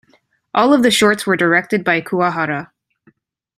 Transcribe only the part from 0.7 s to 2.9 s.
of the shorts were directed by Kuwahara.